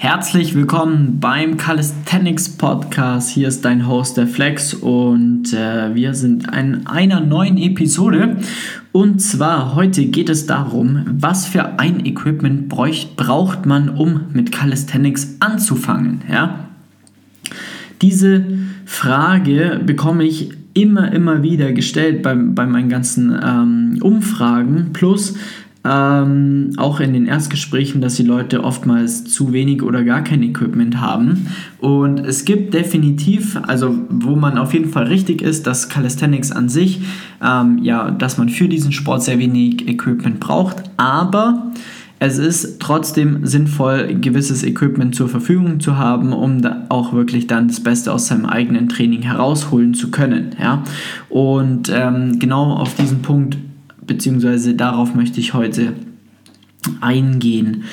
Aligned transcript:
Herzlich 0.00 0.54
willkommen 0.54 1.18
beim 1.18 1.56
Calisthenics 1.56 2.50
Podcast. 2.50 3.30
Hier 3.30 3.48
ist 3.48 3.64
dein 3.64 3.88
Host 3.88 4.16
der 4.16 4.28
Flex 4.28 4.72
und 4.72 5.52
äh, 5.52 5.92
wir 5.92 6.14
sind 6.14 6.46
in 6.56 6.86
einer 6.86 7.18
neuen 7.18 7.58
Episode. 7.58 8.36
Und 8.92 9.20
zwar 9.20 9.74
heute 9.74 10.06
geht 10.06 10.28
es 10.28 10.46
darum, 10.46 11.04
was 11.18 11.48
für 11.48 11.80
ein 11.80 12.06
Equipment 12.06 12.68
bräuch, 12.68 13.16
braucht 13.16 13.66
man, 13.66 13.88
um 13.88 14.26
mit 14.32 14.52
Calisthenics 14.52 15.34
anzufangen. 15.40 16.22
Ja? 16.30 16.68
Diese 18.00 18.44
Frage 18.84 19.80
bekomme 19.84 20.22
ich 20.22 20.52
immer, 20.74 21.10
immer 21.10 21.42
wieder 21.42 21.72
gestellt 21.72 22.22
bei, 22.22 22.36
bei 22.36 22.66
meinen 22.66 22.88
ganzen 22.88 23.36
ähm, 23.44 23.98
Umfragen. 24.00 24.90
Plus 24.92 25.34
ähm, 25.88 26.72
auch 26.76 27.00
in 27.00 27.12
den 27.14 27.26
Erstgesprächen, 27.26 28.00
dass 28.00 28.16
die 28.16 28.22
Leute 28.22 28.62
oftmals 28.62 29.24
zu 29.24 29.52
wenig 29.52 29.82
oder 29.82 30.04
gar 30.04 30.22
kein 30.22 30.42
Equipment 30.42 31.00
haben. 31.00 31.46
Und 31.78 32.20
es 32.20 32.44
gibt 32.44 32.74
definitiv, 32.74 33.58
also 33.62 33.96
wo 34.10 34.36
man 34.36 34.58
auf 34.58 34.74
jeden 34.74 34.90
Fall 34.90 35.06
richtig 35.06 35.40
ist, 35.40 35.66
dass 35.66 35.88
Calisthenics 35.88 36.52
an 36.52 36.68
sich, 36.68 37.00
ähm, 37.42 37.78
ja, 37.82 38.10
dass 38.10 38.36
man 38.36 38.48
für 38.48 38.68
diesen 38.68 38.92
Sport 38.92 39.22
sehr 39.22 39.38
wenig 39.38 39.88
Equipment 39.88 40.40
braucht, 40.40 40.82
aber 40.98 41.72
es 42.20 42.38
ist 42.38 42.80
trotzdem 42.80 43.46
sinnvoll, 43.46 44.16
gewisses 44.20 44.64
Equipment 44.64 45.14
zur 45.14 45.28
Verfügung 45.28 45.78
zu 45.78 45.96
haben, 45.96 46.32
um 46.32 46.60
da 46.60 46.84
auch 46.88 47.12
wirklich 47.12 47.46
dann 47.46 47.68
das 47.68 47.80
Beste 47.80 48.12
aus 48.12 48.26
seinem 48.26 48.44
eigenen 48.44 48.88
Training 48.88 49.22
herausholen 49.22 49.94
zu 49.94 50.10
können. 50.10 50.50
Ja? 50.60 50.82
Und 51.28 51.92
ähm, 51.94 52.40
genau 52.40 52.72
auf 52.72 52.96
diesen 52.96 53.22
Punkt 53.22 53.56
beziehungsweise 54.08 54.74
darauf 54.74 55.14
möchte 55.14 55.38
ich 55.38 55.54
heute 55.54 55.92
eingehen. 57.00 57.84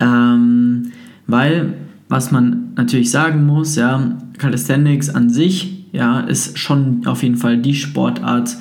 Ähm, 0.00 0.92
weil, 1.28 1.74
was 2.08 2.32
man 2.32 2.72
natürlich 2.76 3.10
sagen 3.10 3.46
muss, 3.46 3.76
ja, 3.76 4.18
Calisthenics 4.38 5.10
an 5.10 5.30
sich, 5.30 5.86
ja, 5.92 6.20
ist 6.20 6.58
schon 6.58 7.06
auf 7.06 7.22
jeden 7.22 7.36
Fall 7.36 7.58
die 7.58 7.74
Sportart, 7.74 8.56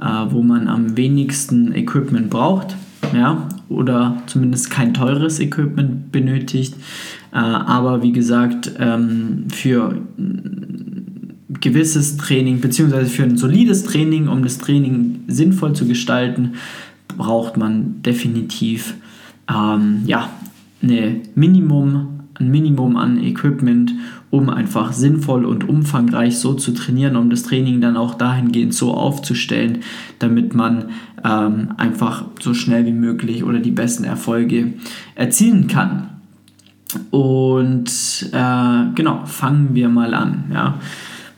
äh, 0.00 0.04
wo 0.30 0.42
man 0.42 0.68
am 0.68 0.96
wenigsten 0.96 1.74
Equipment 1.74 2.30
braucht, 2.30 2.76
ja, 3.14 3.48
oder 3.68 4.22
zumindest 4.26 4.70
kein 4.70 4.94
teures 4.94 5.40
Equipment 5.40 6.12
benötigt. 6.12 6.74
Äh, 7.32 7.38
aber 7.38 8.02
wie 8.02 8.12
gesagt, 8.12 8.72
ähm, 8.78 9.46
für 9.50 9.96
gewisses 11.62 12.18
Training, 12.18 12.60
beziehungsweise 12.60 13.08
für 13.08 13.22
ein 13.22 13.38
solides 13.38 13.84
Training, 13.84 14.28
um 14.28 14.42
das 14.42 14.58
Training 14.58 15.20
sinnvoll 15.28 15.72
zu 15.72 15.86
gestalten, 15.86 16.54
braucht 17.16 17.56
man 17.56 18.02
definitiv 18.02 18.94
ähm, 19.48 20.02
ja, 20.04 20.28
eine 20.82 21.20
Minimum, 21.34 22.20
ein 22.38 22.50
Minimum 22.50 22.96
an 22.96 23.22
Equipment, 23.22 23.94
um 24.30 24.48
einfach 24.48 24.92
sinnvoll 24.92 25.44
und 25.44 25.68
umfangreich 25.68 26.38
so 26.38 26.54
zu 26.54 26.72
trainieren, 26.72 27.16
um 27.16 27.30
das 27.30 27.44
Training 27.44 27.80
dann 27.80 27.96
auch 27.96 28.14
dahingehend 28.14 28.74
so 28.74 28.94
aufzustellen, 28.94 29.78
damit 30.18 30.54
man 30.54 30.86
ähm, 31.24 31.68
einfach 31.76 32.24
so 32.40 32.54
schnell 32.54 32.86
wie 32.86 32.92
möglich 32.92 33.44
oder 33.44 33.60
die 33.60 33.70
besten 33.70 34.04
Erfolge 34.04 34.72
erzielen 35.14 35.68
kann. 35.68 36.08
Und 37.10 37.90
äh, 38.32 38.94
genau, 38.94 39.24
fangen 39.26 39.74
wir 39.74 39.88
mal 39.88 40.14
an. 40.14 40.44
Ja. 40.52 40.78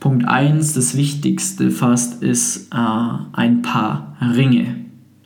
Punkt 0.05 0.29
1, 0.29 0.75
das 0.75 0.99
Wichtigste 0.99 1.71
fast, 1.71 2.23
ist 2.23 2.71
äh, 2.75 2.77
ein 3.33 3.63
paar 3.63 4.15
Ringe. 4.21 4.77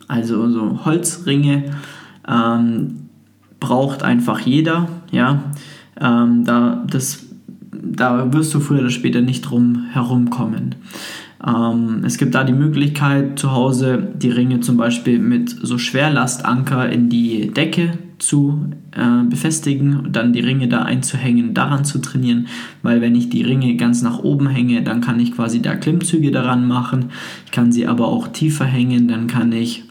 Also 0.07 0.49
so 0.49 0.85
Holzringe 0.85 1.65
ähm, 2.25 3.09
braucht 3.59 4.03
einfach 4.03 4.39
jeder. 4.39 4.87
Ja? 5.11 5.43
Ähm, 5.99 6.45
da, 6.45 6.85
das, 6.89 7.25
da 7.73 8.31
wirst 8.31 8.53
du 8.53 8.61
früher 8.61 8.79
oder 8.79 8.89
später 8.89 9.19
nicht 9.19 9.41
drum 9.41 9.87
herumkommen. 9.91 10.75
Ähm, 11.45 12.03
es 12.05 12.17
gibt 12.17 12.33
da 12.33 12.45
die 12.45 12.53
Möglichkeit, 12.53 13.37
zu 13.37 13.51
Hause 13.51 14.13
die 14.15 14.31
Ringe 14.31 14.61
zum 14.61 14.77
Beispiel 14.77 15.19
mit 15.19 15.49
so 15.49 15.77
Schwerlastanker 15.77 16.89
in 16.89 17.09
die 17.09 17.51
Decke 17.51 17.97
zu 18.19 18.69
äh, 18.91 19.23
befestigen 19.27 19.97
und 19.97 20.15
dann 20.15 20.33
die 20.33 20.41
Ringe 20.41 20.67
da 20.67 20.83
einzuhängen, 20.83 21.53
daran 21.53 21.85
zu 21.85 21.99
trainieren, 21.99 22.47
weil 22.83 23.01
wenn 23.01 23.15
ich 23.15 23.29
die 23.29 23.43
Ringe 23.43 23.75
ganz 23.75 24.01
nach 24.01 24.19
oben 24.19 24.47
hänge, 24.47 24.83
dann 24.83 25.01
kann 25.01 25.19
ich 25.19 25.33
quasi 25.33 25.61
da 25.61 25.75
Klimmzüge 25.75 26.31
daran 26.31 26.67
machen. 26.67 27.05
Ich 27.45 27.51
kann 27.51 27.71
sie 27.71 27.87
aber 27.87 28.07
auch 28.07 28.27
tiefer 28.27 28.65
hängen, 28.65 29.07
dann 29.07 29.27
kann 29.27 29.51
ich 29.51 29.88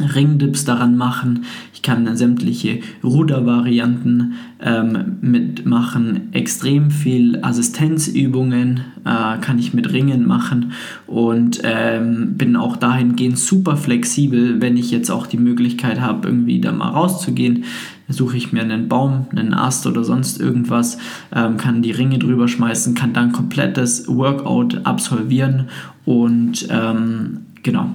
Ringdips 0.00 0.64
daran 0.64 0.96
machen. 0.96 1.44
Ich 1.74 1.82
kann 1.82 2.16
sämtliche 2.16 2.80
Rudervarianten 3.04 4.34
ähm, 4.60 5.16
mitmachen. 5.20 6.32
Extrem 6.32 6.90
viel 6.90 7.40
Assistenzübungen 7.42 8.84
äh, 9.04 9.38
kann 9.38 9.58
ich 9.58 9.74
mit 9.74 9.92
Ringen 9.92 10.26
machen 10.26 10.72
und 11.06 11.60
ähm, 11.64 12.38
bin 12.38 12.56
auch 12.56 12.76
dahingehend 12.76 13.38
super 13.38 13.76
flexibel, 13.76 14.60
wenn 14.60 14.76
ich 14.76 14.90
jetzt 14.90 15.10
auch 15.10 15.26
die 15.26 15.38
Möglichkeit 15.38 16.00
habe, 16.00 16.28
irgendwie 16.28 16.60
da 16.60 16.72
mal 16.72 16.90
rauszugehen. 16.90 17.64
Suche 18.08 18.36
ich 18.36 18.52
mir 18.52 18.62
einen 18.62 18.88
Baum, 18.88 19.26
einen 19.34 19.54
Ast 19.54 19.86
oder 19.86 20.04
sonst 20.04 20.40
irgendwas, 20.40 20.98
ähm, 21.34 21.56
kann 21.56 21.82
die 21.82 21.92
Ringe 21.92 22.18
drüber 22.18 22.48
schmeißen, 22.48 22.94
kann 22.94 23.12
dann 23.12 23.32
komplettes 23.32 24.06
Workout 24.08 24.84
absolvieren 24.84 25.68
und 26.04 26.66
ähm, 26.70 27.38
genau 27.62 27.90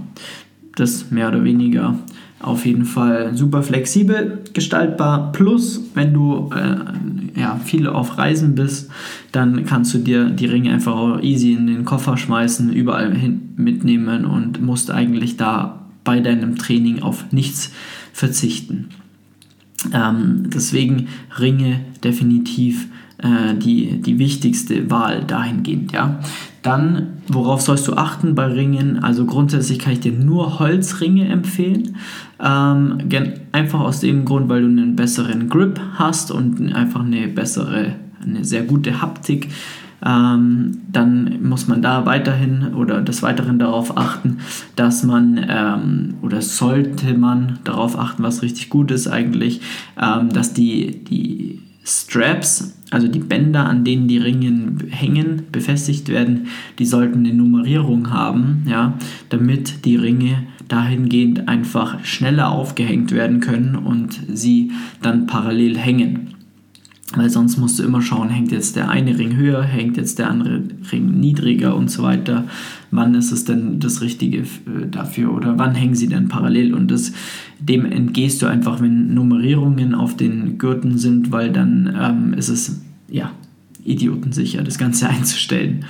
das 0.79 1.11
mehr 1.11 1.29
oder 1.29 1.43
weniger 1.43 1.95
auf 2.39 2.65
jeden 2.65 2.85
Fall 2.85 3.35
super 3.35 3.63
flexibel 3.63 4.43
gestaltbar. 4.53 5.31
Plus, 5.31 5.81
wenn 5.95 6.13
du 6.13 6.51
äh, 6.55 7.39
ja, 7.39 7.59
viel 7.63 7.87
auf 7.87 8.17
Reisen 8.17 8.55
bist, 8.55 8.91
dann 9.31 9.65
kannst 9.65 9.93
du 9.93 9.97
dir 9.97 10.29
die 10.29 10.45
Ringe 10.45 10.71
einfach 10.71 11.21
easy 11.23 11.53
in 11.53 11.67
den 11.67 11.85
Koffer 11.85 12.15
schmeißen, 12.15 12.71
überall 12.71 13.13
hin 13.15 13.53
mitnehmen 13.55 14.25
und 14.25 14.61
musst 14.61 14.91
eigentlich 14.91 15.37
da 15.37 15.87
bei 16.03 16.19
deinem 16.19 16.57
Training 16.57 17.01
auf 17.01 17.31
nichts 17.31 17.71
verzichten. 18.13 18.89
Ähm, 19.93 20.49
deswegen 20.53 21.07
Ringe 21.39 21.81
definitiv 22.03 22.87
äh, 23.19 23.55
die, 23.55 24.01
die 24.01 24.19
wichtigste 24.19 24.89
Wahl 24.89 25.23
dahingehend. 25.23 25.91
Ja? 25.91 26.19
Dann, 26.61 27.07
worauf 27.27 27.61
sollst 27.61 27.87
du 27.87 27.93
achten 27.93 28.35
bei 28.35 28.45
Ringen? 28.45 29.03
Also 29.03 29.25
grundsätzlich 29.25 29.79
kann 29.79 29.93
ich 29.93 30.01
dir 30.01 30.11
nur 30.11 30.59
Holzringe 30.59 31.27
empfehlen. 31.27 31.95
Ähm, 32.43 32.97
einfach 33.51 33.79
aus 33.79 34.01
dem 34.01 34.25
Grund, 34.25 34.49
weil 34.49 34.61
du 34.61 34.67
einen 34.67 34.95
besseren 34.95 35.49
Grip 35.49 35.79
hast 35.95 36.31
und 36.31 36.73
einfach 36.73 37.01
eine 37.01 37.27
bessere, 37.27 37.95
eine 38.21 38.43
sehr 38.43 38.63
gute 38.63 39.01
Haptik. 39.01 39.49
Ähm, 40.05 40.81
dann 40.91 41.41
muss 41.43 41.67
man 41.67 41.81
da 41.81 42.05
weiterhin 42.05 42.75
oder 42.75 43.01
des 43.01 43.23
Weiteren 43.23 43.57
darauf 43.57 43.97
achten, 43.97 44.37
dass 44.75 45.03
man 45.03 45.43
ähm, 45.49 46.15
oder 46.21 46.41
sollte 46.41 47.13
man 47.15 47.59
darauf 47.63 47.97
achten, 47.97 48.23
was 48.23 48.41
richtig 48.41 48.69
gut 48.69 48.91
ist 48.91 49.07
eigentlich, 49.07 49.61
ähm, 49.99 50.29
dass 50.29 50.53
die, 50.53 51.03
die 51.03 51.61
Straps, 51.83 52.77
also 52.91 53.07
die 53.07 53.19
Bänder, 53.19 53.65
an 53.65 53.83
denen 53.85 54.07
die 54.07 54.17
Ringe 54.17 54.75
hängen, 54.89 55.43
befestigt 55.51 56.09
werden, 56.09 56.47
die 56.79 56.85
sollten 56.85 57.19
eine 57.19 57.33
Nummerierung 57.33 58.11
haben, 58.11 58.63
ja, 58.67 58.93
damit 59.29 59.85
die 59.85 59.95
Ringe 59.95 60.43
dahingehend 60.67 61.47
einfach 61.47 62.03
schneller 62.03 62.51
aufgehängt 62.51 63.11
werden 63.11 63.39
können 63.39 63.75
und 63.75 64.19
sie 64.27 64.71
dann 65.01 65.27
parallel 65.27 65.77
hängen. 65.77 66.36
Weil 67.15 67.29
sonst 67.29 67.57
musst 67.57 67.79
du 67.79 67.83
immer 67.83 68.01
schauen, 68.01 68.29
hängt 68.29 68.51
jetzt 68.51 68.75
der 68.75 68.89
eine 68.89 69.17
Ring 69.17 69.37
höher, 69.37 69.63
hängt 69.63 69.95
jetzt 69.95 70.19
der 70.19 70.29
andere 70.29 70.63
Ring 70.91 71.19
niedriger 71.19 71.73
und 71.73 71.89
so 71.89 72.03
weiter. 72.03 72.43
Wann 72.91 73.15
ist 73.15 73.31
es 73.31 73.45
denn 73.45 73.79
das 73.79 74.01
Richtige 74.01 74.39
äh, 74.39 74.87
dafür 74.91 75.33
oder 75.33 75.57
wann 75.57 75.73
hängen 75.73 75.95
sie 75.95 76.09
denn 76.09 76.27
parallel? 76.27 76.73
Und 76.73 76.91
das, 76.91 77.13
dem 77.59 77.85
entgehst 77.85 78.41
du 78.41 78.47
einfach, 78.47 78.81
wenn 78.81 79.13
Nummerierungen 79.13 79.95
auf 79.95 80.17
den 80.17 80.57
Gürten 80.57 80.97
sind, 80.97 81.31
weil 81.31 81.51
dann 81.51 81.95
ähm, 81.97 82.33
ist 82.33 82.49
es 82.49 82.81
ja 83.09 83.31
idiotensicher, 83.85 84.63
das 84.63 84.77
Ganze 84.77 85.07
einzustellen. 85.09 85.85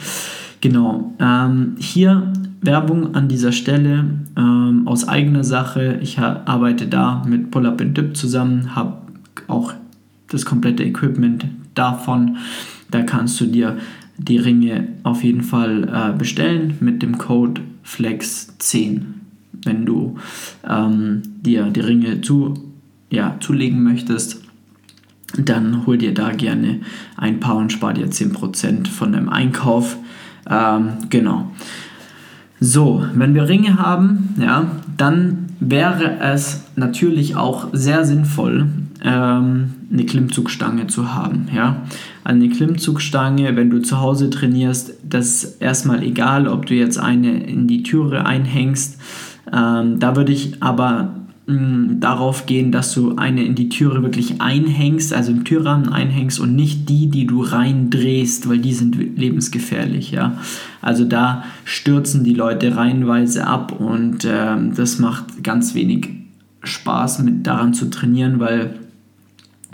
Genau. 0.62 1.16
Ähm, 1.20 1.78
hier 1.80 2.32
Werbung 2.62 3.16
an 3.16 3.28
dieser 3.28 3.52
Stelle 3.52 4.06
ähm, 4.38 4.84
aus 4.86 5.08
eigener 5.08 5.44
Sache. 5.44 6.00
Ich 6.02 6.20
arbeite 6.20 6.88
da 6.88 7.24
mit 7.28 7.50
Pull 7.50 7.66
Up 7.66 7.82
Dip 7.84 8.16
zusammen, 8.16 8.76
habe 8.76 9.02
auch 9.48 9.74
das 10.30 10.46
komplette 10.46 10.84
Equipment 10.84 11.46
davon. 11.74 12.38
Da 12.92 13.04
kannst 13.04 13.40
du 13.42 13.46
dir 13.46 13.78
die 14.18 14.38
Ringe 14.38 14.88
auf 15.04 15.24
jeden 15.24 15.44
Fall 15.44 15.84
äh, 15.84 16.18
bestellen 16.18 16.76
mit 16.80 17.02
dem 17.02 17.18
Code 17.18 17.62
FLEX10. 17.86 19.02
Wenn 19.64 19.86
du 19.86 20.18
ähm, 20.68 21.22
dir 21.42 21.66
die 21.66 21.80
Ringe 21.80 22.22
zu, 22.22 22.54
ja, 23.10 23.38
zulegen 23.40 23.84
möchtest, 23.84 24.42
dann 25.38 25.86
hol 25.86 25.98
dir 25.98 26.14
da 26.14 26.32
gerne 26.32 26.82
ein 27.18 27.40
paar 27.40 27.58
und 27.58 27.72
spar 27.72 27.94
dir 27.94 28.08
10% 28.08 28.88
von 28.88 29.12
deinem 29.12 29.30
Einkauf. 29.30 29.98
Ähm, 30.50 30.94
genau. 31.10 31.52
So, 32.60 33.06
wenn 33.14 33.36
wir 33.36 33.48
Ringe 33.48 33.78
haben, 33.78 34.36
ja, 34.40 34.72
dann 34.98 35.48
wäre 35.60 36.20
es 36.20 36.64
natürlich 36.76 37.36
auch 37.36 37.68
sehr 37.74 38.06
sinnvoll, 38.06 38.68
ähm, 39.08 39.74
eine 39.92 40.06
Klimmzugstange 40.06 40.88
zu 40.88 41.16
haben. 41.16 41.48
Ja? 41.56 41.84
Eine 42.26 42.50
Klimmzugstange, 42.50 43.56
wenn 43.56 43.70
du 43.70 43.80
zu 43.80 44.02
Hause 44.02 44.30
trainierst, 44.30 44.94
das 45.08 45.44
ist 45.44 45.62
erstmal 45.62 46.04
egal, 46.04 46.48
ob 46.48 46.66
du 46.66 46.76
jetzt 46.76 46.98
eine 46.98 47.44
in 47.44 47.68
die 47.68 47.84
Türe 47.84 48.26
einhängst. 48.26 49.00
Ähm, 49.54 50.00
da 50.00 50.18
würde 50.18 50.34
ich 50.34 50.62
aber 50.62 51.14
mh, 51.46 51.96
darauf 52.02 52.48
gehen, 52.48 52.74
dass 52.74 52.94
du 52.94 53.16
eine 53.16 53.46
in 53.46 53.56
die 53.56 53.70
Türe 53.70 54.04
wirklich 54.04 54.42
einhängst, 54.42 55.14
also 55.14 55.32
im 55.32 55.46
Türrahmen 55.46 55.88
einhängst 55.88 56.42
und 56.42 56.54
nicht 56.54 56.90
die, 56.90 57.08
die 57.10 57.26
du 57.26 57.44
reindrehst, 57.44 58.50
weil 58.50 58.60
die 58.60 58.74
sind 58.74 58.98
lebensgefährlich. 59.18 60.12
Ja? 60.12 60.38
Also 60.82 61.06
da 61.06 61.46
stürzen 61.64 62.26
die 62.26 62.34
Leute 62.34 62.76
reihenweise 62.76 63.48
ab 63.48 63.72
und 63.80 64.28
ähm, 64.30 64.74
das 64.76 65.00
macht 65.00 65.46
ganz 65.46 65.76
wenig 65.76 66.10
Spaß 66.62 67.20
mit 67.20 67.48
daran 67.48 67.74
zu 67.74 67.90
trainieren, 67.90 68.42
weil 68.42 68.74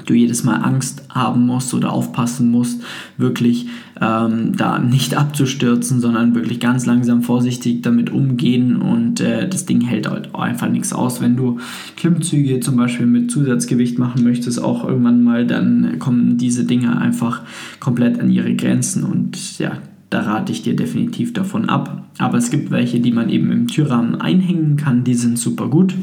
du 0.04 0.14
jedes 0.14 0.44
Mal 0.44 0.58
Angst 0.58 1.04
haben 1.10 1.46
musst 1.46 1.74
oder 1.74 1.92
aufpassen 1.92 2.52
musst, 2.52 2.82
wirklich 3.18 3.68
ähm, 4.02 4.56
da 4.58 4.80
nicht 4.80 5.16
abzustürzen, 5.16 6.00
sondern 6.00 6.36
wirklich 6.36 6.60
ganz 6.60 6.86
langsam 6.86 7.22
vorsichtig 7.22 7.82
damit 7.82 8.10
umgehen 8.10 8.78
und 8.78 9.22
äh, 9.22 9.48
das 9.48 9.66
Ding 9.66 9.82
hält 9.82 10.10
halt 10.10 10.36
einfach 10.36 10.70
nichts 10.70 10.94
aus. 10.94 11.22
Wenn 11.22 11.36
du 11.36 11.60
Klimmzüge 11.96 12.60
zum 12.60 12.78
Beispiel 12.78 13.06
mit 13.06 13.32
Zusatzgewicht 13.32 14.00
machen 14.00 14.24
möchtest, 14.24 14.62
auch 14.62 14.88
irgendwann 14.88 15.24
mal, 15.24 15.46
dann 15.46 16.00
kommen 16.00 16.38
diese 16.38 16.66
Dinge 16.66 16.98
einfach 16.98 17.42
komplett 17.80 18.20
an 18.20 18.30
ihre 18.30 18.56
Grenzen 18.56 19.04
und 19.04 19.60
ja, 19.60 19.78
da 20.10 20.22
rate 20.22 20.52
ich 20.52 20.62
dir 20.62 20.76
definitiv 20.76 21.34
davon 21.34 21.70
ab. 21.70 22.04
Aber 22.20 22.38
es 22.38 22.52
gibt 22.52 22.70
welche, 22.70 23.00
die 23.00 23.12
man 23.12 23.30
eben 23.30 23.52
im 23.52 23.68
Türrahmen 23.68 24.22
einhängen 24.22 24.78
kann, 24.78 25.04
die 25.04 25.16
sind 25.16 25.40
super 25.40 25.68
gut. 25.68 25.96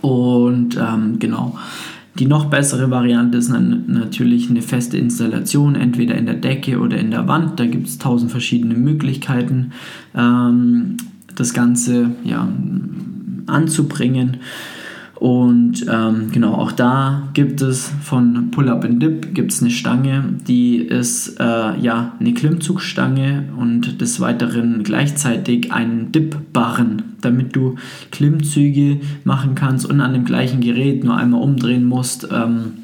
Und 0.00 0.76
ähm, 0.76 1.18
genau. 1.18 1.58
Die 2.18 2.26
noch 2.26 2.46
bessere 2.46 2.90
Variante 2.90 3.38
ist 3.38 3.50
dann 3.50 3.84
natürlich 3.86 4.50
eine 4.50 4.62
feste 4.62 4.98
Installation, 4.98 5.76
entweder 5.76 6.16
in 6.16 6.26
der 6.26 6.34
Decke 6.34 6.80
oder 6.80 6.98
in 6.98 7.10
der 7.10 7.28
Wand. 7.28 7.60
Da 7.60 7.66
gibt 7.66 7.86
es 7.86 7.98
tausend 7.98 8.30
verschiedene 8.30 8.74
Möglichkeiten, 8.74 9.72
ähm, 10.14 10.96
das 11.36 11.54
Ganze 11.54 12.10
ja, 12.24 12.48
anzubringen. 13.46 14.38
Und 15.20 15.84
ähm, 15.86 16.30
genau, 16.32 16.54
auch 16.54 16.72
da 16.72 17.28
gibt 17.34 17.60
es 17.60 17.92
von 18.02 18.50
Pull 18.50 18.70
Up 18.70 18.86
and 18.86 19.02
Dip 19.02 19.34
gibt's 19.34 19.60
eine 19.60 19.70
Stange, 19.70 20.24
die 20.48 20.78
ist 20.78 21.38
äh, 21.38 21.78
ja 21.78 22.14
eine 22.18 22.32
Klimmzugstange 22.32 23.50
und 23.58 24.00
des 24.00 24.20
Weiteren 24.20 24.82
gleichzeitig 24.82 25.72
einen 25.72 26.10
Dip-Barren, 26.10 27.02
damit 27.20 27.54
du 27.54 27.76
Klimmzüge 28.10 29.00
machen 29.24 29.54
kannst 29.54 29.84
und 29.84 30.00
an 30.00 30.14
dem 30.14 30.24
gleichen 30.24 30.62
Gerät 30.62 31.04
nur 31.04 31.18
einmal 31.18 31.42
umdrehen 31.42 31.84
musst 31.84 32.26
ähm, 32.32 32.78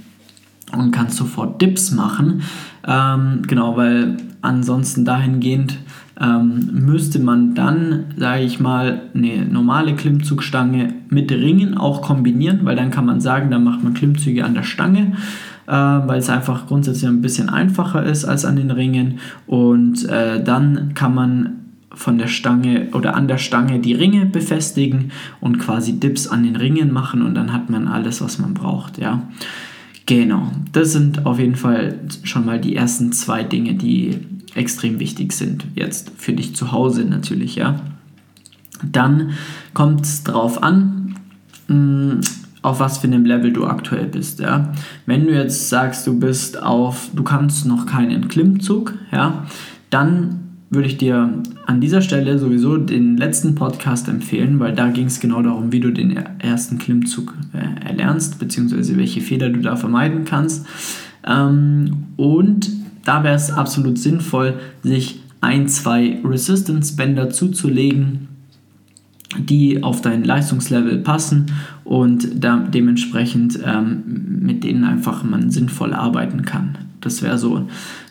und 0.72 0.90
kannst 0.90 1.16
sofort 1.16 1.62
Dips 1.62 1.90
machen. 1.90 2.42
Ähm, 2.86 3.42
genau, 3.46 3.76
weil 3.76 4.16
ansonsten 4.42 5.04
dahingehend 5.04 5.78
ähm, 6.20 6.70
müsste 6.72 7.18
man 7.18 7.54
dann, 7.54 8.06
sage 8.16 8.42
ich 8.42 8.60
mal, 8.60 9.02
eine 9.14 9.44
normale 9.44 9.94
Klimmzugstange 9.94 10.94
mit 11.10 11.30
Ringen 11.30 11.76
auch 11.76 12.00
kombinieren, 12.00 12.60
weil 12.62 12.76
dann 12.76 12.90
kann 12.90 13.04
man 13.04 13.20
sagen, 13.20 13.50
dann 13.50 13.64
macht 13.64 13.82
man 13.82 13.94
Klimmzüge 13.94 14.44
an 14.44 14.54
der 14.54 14.62
Stange, 14.62 15.12
äh, 15.66 15.72
weil 15.72 16.18
es 16.18 16.30
einfach 16.30 16.66
grundsätzlich 16.68 17.08
ein 17.08 17.22
bisschen 17.22 17.48
einfacher 17.48 18.04
ist 18.04 18.24
als 18.24 18.44
an 18.44 18.56
den 18.56 18.70
Ringen 18.70 19.18
und 19.46 20.08
äh, 20.08 20.42
dann 20.42 20.94
kann 20.94 21.14
man 21.14 21.52
von 21.92 22.18
der 22.18 22.28
Stange 22.28 22.88
oder 22.92 23.14
an 23.14 23.26
der 23.26 23.38
Stange 23.38 23.80
die 23.80 23.94
Ringe 23.94 24.26
befestigen 24.26 25.12
und 25.40 25.58
quasi 25.58 25.98
Dips 25.98 26.28
an 26.28 26.44
den 26.44 26.56
Ringen 26.56 26.92
machen 26.92 27.22
und 27.22 27.34
dann 27.34 27.52
hat 27.52 27.70
man 27.70 27.88
alles, 27.88 28.20
was 28.22 28.38
man 28.38 28.54
braucht, 28.54 28.98
ja. 28.98 29.22
Genau, 30.06 30.52
das 30.70 30.92
sind 30.92 31.26
auf 31.26 31.40
jeden 31.40 31.56
Fall 31.56 31.98
schon 32.22 32.46
mal 32.46 32.60
die 32.60 32.76
ersten 32.76 33.12
zwei 33.12 33.42
Dinge, 33.42 33.74
die 33.74 34.20
extrem 34.54 35.00
wichtig 35.00 35.32
sind. 35.32 35.66
Jetzt 35.74 36.12
für 36.16 36.32
dich 36.32 36.54
zu 36.54 36.70
Hause 36.70 37.04
natürlich, 37.04 37.56
ja. 37.56 37.80
Dann 38.84 39.32
kommt 39.74 40.02
es 40.02 40.22
drauf 40.22 40.62
an, 40.62 41.16
mm, 41.66 42.20
auf 42.62 42.78
was 42.78 42.98
für 42.98 43.08
einem 43.08 43.24
Level 43.24 43.52
du 43.52 43.66
aktuell 43.66 44.06
bist, 44.06 44.38
ja. 44.38 44.72
Wenn 45.06 45.26
du 45.26 45.32
jetzt 45.32 45.68
sagst, 45.68 46.06
du 46.06 46.18
bist 46.18 46.62
auf, 46.62 47.10
du 47.12 47.24
kannst 47.24 47.66
noch 47.66 47.84
keinen 47.84 48.28
Klimmzug, 48.28 48.94
ja, 49.10 49.46
dann 49.90 50.45
würde 50.68 50.88
ich 50.88 50.98
dir 50.98 51.42
an 51.66 51.80
dieser 51.80 52.02
Stelle 52.02 52.38
sowieso 52.38 52.76
den 52.76 53.16
letzten 53.16 53.54
Podcast 53.54 54.08
empfehlen, 54.08 54.58
weil 54.58 54.74
da 54.74 54.88
ging 54.88 55.06
es 55.06 55.20
genau 55.20 55.42
darum, 55.42 55.70
wie 55.70 55.80
du 55.80 55.92
den 55.92 56.16
ersten 56.40 56.78
Klimmzug 56.78 57.34
äh, 57.52 57.86
erlernst, 57.86 58.38
beziehungsweise 58.38 58.96
welche 58.96 59.20
Fehler 59.20 59.50
du 59.50 59.60
da 59.60 59.76
vermeiden 59.76 60.24
kannst. 60.24 60.66
Ähm, 61.24 62.06
und 62.16 62.70
da 63.04 63.22
wäre 63.22 63.36
es 63.36 63.52
absolut 63.52 63.98
sinnvoll, 63.98 64.54
sich 64.82 65.22
ein, 65.40 65.68
zwei 65.68 66.18
Resistance-Bänder 66.24 67.30
zuzulegen, 67.30 68.28
die 69.38 69.82
auf 69.82 70.00
dein 70.00 70.24
Leistungslevel 70.24 70.98
passen 70.98 71.46
und 71.84 72.42
dementsprechend 72.42 73.58
ähm, 73.64 74.02
mit 74.40 74.64
denen 74.64 74.84
einfach 74.84 75.22
man 75.22 75.50
sinnvoll 75.50 75.92
arbeiten 75.92 76.42
kann. 76.42 76.78
Das 77.00 77.22
wäre 77.22 77.38
so 77.38 77.68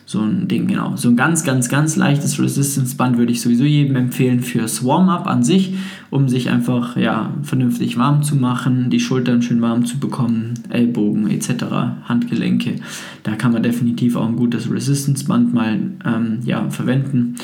so 0.08 0.20
ein 0.20 0.46
Ding, 0.46 0.68
genau. 0.68 0.94
So 0.94 1.08
ein 1.08 1.16
ganz, 1.16 1.42
ganz, 1.42 1.68
ganz 1.68 1.96
leichtes 1.96 2.40
Resistance-Band 2.40 3.18
würde 3.18 3.32
ich 3.32 3.40
sowieso 3.40 3.64
jedem 3.64 3.96
empfehlen 3.96 4.40
fürs 4.40 4.84
Warm-up 4.84 5.26
an 5.26 5.42
sich, 5.42 5.74
um 6.10 6.28
sich 6.28 6.48
einfach 6.48 6.96
ja, 6.96 7.34
vernünftig 7.42 7.98
warm 7.98 8.22
zu 8.22 8.36
machen, 8.36 8.88
die 8.88 9.00
Schultern 9.00 9.42
schön 9.42 9.60
warm 9.60 9.84
zu 9.84 9.98
bekommen, 9.98 10.54
Ellbogen 10.68 11.28
etc., 11.28 11.64
Handgelenke. 12.04 12.76
Da 13.24 13.34
kann 13.34 13.52
man 13.52 13.64
definitiv 13.64 14.14
auch 14.14 14.28
ein 14.28 14.36
gutes 14.36 14.70
Resistance-Band 14.70 15.52
mal 15.52 15.76
ähm, 16.04 16.38
ja, 16.44 16.70
verwenden. 16.70 17.34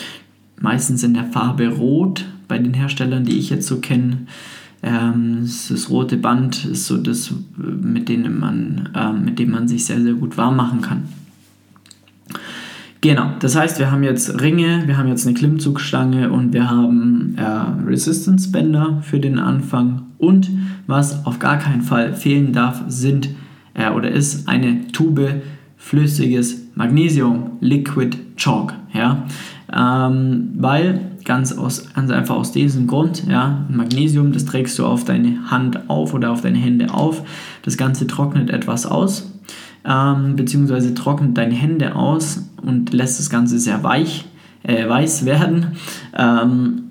Meistens 0.61 1.03
in 1.03 1.15
der 1.15 1.25
Farbe 1.25 1.67
Rot 1.67 2.25
bei 2.47 2.59
den 2.59 2.75
Herstellern, 2.75 3.25
die 3.25 3.39
ich 3.39 3.51
jetzt 3.51 3.67
so 3.67 3.79
kenne. 3.79 4.19
Ähm, 4.85 5.49
das 5.69 5.91
rote 5.91 6.17
Band 6.17 6.65
ist 6.65 6.87
so 6.87 6.97
das, 6.97 7.35
mit, 7.57 8.09
denen 8.09 8.39
man, 8.39 8.91
äh, 8.95 9.13
mit 9.13 9.41
dem 9.41 9.51
man 9.51 9.67
sich 9.67 9.85
sehr, 9.85 10.01
sehr 10.01 10.15
gut 10.15 10.37
warm 10.37 10.55
machen 10.55 10.81
kann. 10.81 11.03
Genau, 13.03 13.33
das 13.41 13.57
heißt, 13.57 13.81
wir 13.81 13.91
haben 13.91 14.05
jetzt 14.05 14.41
Ringe, 14.41 14.85
wir 14.87 14.97
haben 14.97 15.09
jetzt 15.09 15.27
eine 15.27 15.35
Klimmzugstange 15.35 16.31
und 16.31 16.53
wir 16.53 16.71
haben 16.71 17.35
äh, 17.37 17.85
Resistance-Bänder 17.85 19.03
für 19.03 19.19
den 19.19 19.41
Anfang. 19.41 20.03
Und 20.19 20.49
was 20.87 21.27
auf 21.27 21.41
gar 21.41 21.59
keinen 21.59 21.83
Fall 21.83 22.15
fehlen 22.15 22.53
darf, 22.53 22.85
sind 22.87 23.31
äh, 23.75 23.91
oder 23.91 24.09
ist 24.09 24.49
eine 24.49 24.87
Tube 24.93 25.43
flüssiges 25.77 26.69
Magnesium, 26.77 27.59
Liquid 27.61 28.17
Chalk. 28.37 28.73
Ja? 28.95 29.25
Ähm, 29.77 30.51
weil 30.55 31.01
ganz, 31.25 31.53
aus, 31.53 31.93
ganz 31.95 32.13
einfach 32.13 32.37
aus 32.37 32.53
diesem 32.53 32.87
Grund, 32.87 33.25
ja, 33.29 33.67
Magnesium, 33.69 34.31
das 34.31 34.45
trägst 34.45 34.79
du 34.79 34.87
auf 34.87 35.05
deine 35.05 35.51
Hand 35.51 35.91
auf 35.91 36.15
oder 36.15 36.31
auf 36.31 36.43
deine 36.43 36.59
Hände 36.59 36.95
auf. 36.95 37.25
Das 37.63 37.77
Ganze 37.77 38.07
trocknet 38.07 38.49
etwas 38.49 38.87
aus 38.87 39.32
ähm, 39.85 40.37
beziehungsweise 40.37 40.95
trocknet 40.95 41.37
deine 41.37 41.55
Hände 41.55 41.95
aus 41.97 42.49
und 42.63 42.93
lässt 42.93 43.19
das 43.19 43.31
Ganze 43.31 43.59
sehr 43.59 43.83
weich, 43.83 44.25
äh, 44.63 44.89
weiß 44.89 45.25
werden. 45.25 45.77
Ähm, 46.17 46.83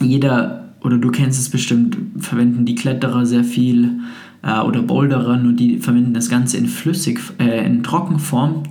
jeder, 0.00 0.70
oder 0.80 0.98
du 0.98 1.10
kennst 1.10 1.40
es 1.40 1.50
bestimmt, 1.50 1.96
verwenden 2.18 2.64
die 2.64 2.74
Kletterer 2.74 3.26
sehr 3.26 3.44
viel 3.44 4.00
äh, 4.42 4.60
oder 4.60 4.82
Boulderer, 4.82 5.36
nur 5.36 5.52
die 5.52 5.78
verwenden 5.78 6.14
das 6.14 6.28
Ganze 6.28 6.56
in 6.56 6.66
flüssig, 6.66 7.20
äh, 7.38 7.64
in 7.66 7.82
Trockenform. 7.82 8.62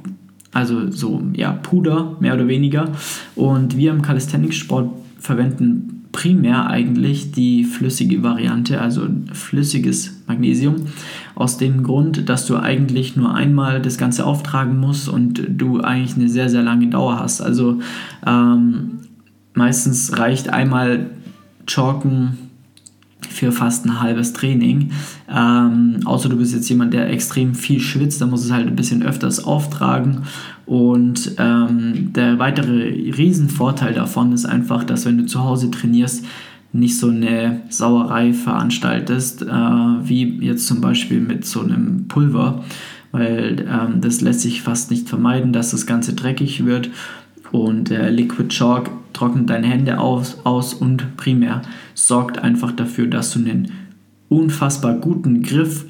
Also 0.54 0.90
so, 0.90 1.22
ja, 1.34 1.52
Puder, 1.52 2.16
mehr 2.22 2.34
oder 2.34 2.48
weniger. 2.48 2.90
Und 3.36 3.76
wir 3.76 3.92
im 3.92 4.02
Calisthenics-Sport 4.02 4.90
verwenden 5.20 5.95
primär 6.16 6.68
eigentlich 6.68 7.34
die 7.34 7.66
flüssige 7.66 8.24
Variante, 8.24 8.80
also 8.80 9.06
flüssiges 9.34 10.22
Magnesium, 10.28 10.88
aus 11.36 11.58
dem 11.58 11.84
Grund, 11.84 12.30
dass 12.30 12.46
du 12.46 12.56
eigentlich 12.56 13.18
nur 13.18 13.36
einmal 13.36 13.82
das 13.82 13.98
Ganze 13.98 14.26
auftragen 14.26 14.80
musst 14.80 15.10
und 15.10 15.46
du 15.50 15.82
eigentlich 15.82 16.16
eine 16.16 16.30
sehr, 16.30 16.48
sehr 16.48 16.64
lange 16.64 16.88
Dauer 16.88 17.20
hast. 17.20 17.42
Also 17.42 17.82
ähm, 18.26 19.00
meistens 19.56 20.18
reicht 20.18 20.48
einmal 20.48 21.10
Chalken 21.68 22.38
für 23.30 23.52
fast 23.52 23.86
ein 23.86 24.00
halbes 24.00 24.32
Training. 24.32 24.92
Ähm, 25.36 26.00
außer 26.06 26.30
du 26.30 26.38
bist 26.38 26.54
jetzt 26.54 26.70
jemand, 26.70 26.94
der 26.94 27.10
extrem 27.10 27.56
viel 27.56 27.80
schwitzt, 27.80 28.22
dann 28.22 28.30
muss 28.30 28.46
es 28.46 28.52
halt 28.52 28.68
ein 28.68 28.76
bisschen 28.76 29.04
öfters 29.04 29.44
auftragen. 29.44 30.24
Und 30.66 31.36
ähm, 31.38 32.14
der 32.14 32.40
weitere 32.40 33.12
Riesenvorteil 33.12 33.94
davon 33.94 34.32
ist 34.32 34.46
einfach, 34.46 34.84
dass 34.84 35.06
wenn 35.06 35.18
du 35.18 35.26
zu 35.26 35.44
Hause 35.44 35.70
trainierst, 35.70 36.26
nicht 36.72 36.98
so 36.98 37.10
eine 37.10 37.62
Sauerei 37.70 38.34
veranstaltest, 38.34 39.44
äh, 39.44 39.46
wie 39.46 40.40
jetzt 40.40 40.68
zum 40.68 40.82
Beispiel 40.82 41.20
mit 41.20 41.46
so 41.46 41.62
einem 41.62 42.08
Pulver, 42.08 42.64
weil 43.12 43.66
ähm, 43.70 44.02
das 44.02 44.22
lässt 44.22 44.42
sich 44.42 44.62
fast 44.62 44.92
nicht 44.92 45.08
vermeiden, 45.08 45.54
dass 45.54 45.72
das 45.72 45.86
Ganze 45.86 46.14
dreckig 46.14 46.66
wird 46.66 46.90
und 47.52 47.92
äh, 47.92 48.10
Liquid 48.10 48.50
Chalk 48.50 48.90
trocknet 49.14 49.50
deine 49.50 49.68
Hände 49.68 50.00
aus, 50.00 50.40
aus 50.44 50.74
und 50.74 51.16
primär 51.16 51.62
sorgt 51.94 52.40
einfach 52.40 52.74
dafür, 52.74 53.08
dass 53.08 53.32
du 53.32 53.40
einen 53.40 53.72
unfassbar 54.30 54.96
guten 54.96 55.44
Griff 55.44 55.86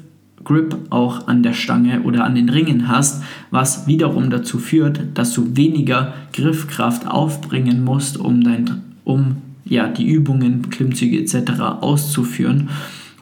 Grip 0.46 0.76
auch 0.90 1.26
an 1.26 1.42
der 1.42 1.52
Stange 1.52 2.02
oder 2.02 2.24
an 2.24 2.34
den 2.34 2.48
Ringen 2.48 2.88
hast, 2.88 3.22
was 3.50 3.86
wiederum 3.86 4.30
dazu 4.30 4.58
führt, 4.58 5.00
dass 5.14 5.34
du 5.34 5.56
weniger 5.56 6.14
Griffkraft 6.32 7.06
aufbringen 7.06 7.84
musst, 7.84 8.16
um, 8.16 8.42
dein, 8.42 8.82
um 9.04 9.36
ja, 9.64 9.88
die 9.88 10.06
Übungen, 10.06 10.70
Klimmzüge 10.70 11.18
etc. 11.18 11.60
auszuführen. 11.80 12.70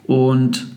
Und 0.05 0.67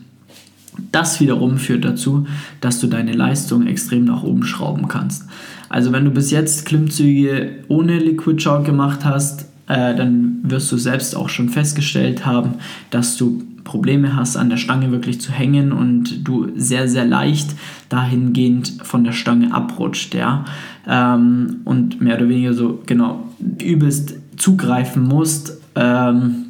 das 0.91 1.19
wiederum 1.19 1.57
führt 1.57 1.85
dazu, 1.85 2.25
dass 2.61 2.79
du 2.79 2.87
deine 2.87 3.13
Leistung 3.13 3.67
extrem 3.67 4.05
nach 4.05 4.23
oben 4.23 4.43
schrauben 4.43 4.87
kannst. 4.87 5.25
Also 5.69 5.91
wenn 5.91 6.05
du 6.05 6.11
bis 6.11 6.31
jetzt 6.31 6.65
Klimmzüge 6.65 7.63
ohne 7.67 7.99
Liquid 7.99 8.37
Chalk 8.37 8.65
gemacht 8.65 9.05
hast, 9.05 9.41
äh, 9.67 9.95
dann 9.95 10.39
wirst 10.41 10.71
du 10.71 10.77
selbst 10.77 11.15
auch 11.15 11.29
schon 11.29 11.49
festgestellt 11.49 12.25
haben, 12.25 12.55
dass 12.89 13.17
du 13.17 13.43
Probleme 13.69 14.15
hast, 14.15 14.35
an 14.35 14.49
der 14.49 14.57
Stange 14.57 14.91
wirklich 14.91 15.21
zu 15.21 15.31
hängen 15.31 15.71
und 15.71 16.27
du 16.27 16.47
sehr, 16.55 16.87
sehr 16.87 17.05
leicht 17.05 17.55
dahingehend 17.87 18.79
von 18.81 19.03
der 19.03 19.11
Stange 19.11 19.53
abrutscht, 19.53 20.15
ja. 20.15 20.45
Ähm, 20.87 21.57
und 21.65 22.01
mehr 22.01 22.17
oder 22.17 22.27
weniger 22.29 22.53
so, 22.55 22.81
genau, 22.87 23.29
übelst 23.61 24.15
zugreifen 24.37 25.03
musst, 25.03 25.61
ähm, 25.75 26.45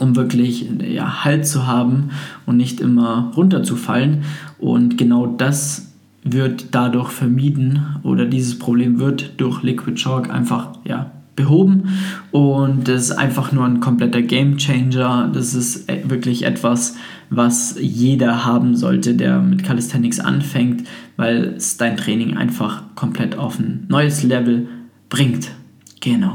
um 0.00 0.16
wirklich 0.16 0.68
ja, 0.92 1.22
Halt 1.22 1.46
zu 1.46 1.68
haben 1.68 2.10
und 2.46 2.56
nicht 2.56 2.80
immer 2.80 3.30
runterzufallen. 3.36 4.24
Und 4.58 4.98
genau 4.98 5.24
das 5.26 5.92
wird 6.24 6.66
dadurch 6.72 7.10
vermieden 7.10 8.00
oder 8.02 8.26
dieses 8.26 8.58
Problem 8.58 8.98
wird 8.98 9.40
durch 9.40 9.62
Liquid 9.62 9.94
Chalk 9.94 10.30
einfach 10.30 10.70
ja, 10.84 11.12
behoben 11.38 11.88
und 12.32 12.88
das 12.88 13.04
ist 13.04 13.12
einfach 13.12 13.52
nur 13.52 13.64
ein 13.64 13.80
kompletter 13.80 14.20
Game 14.20 14.58
Changer. 14.58 15.30
Das 15.32 15.54
ist 15.54 15.88
e, 15.88 16.02
wirklich 16.10 16.44
etwas, 16.44 16.96
was 17.30 17.76
jeder 17.80 18.44
haben 18.44 18.76
sollte, 18.76 19.14
der 19.14 19.40
mit 19.40 19.64
Calisthenics 19.64 20.20
anfängt, 20.20 20.86
weil 21.16 21.54
es 21.56 21.78
dein 21.78 21.96
Training 21.96 22.36
einfach 22.36 22.82
komplett 22.96 23.38
auf 23.38 23.58
ein 23.58 23.86
neues 23.88 24.22
Level 24.24 24.68
bringt. 25.08 25.52
Genau. 26.00 26.34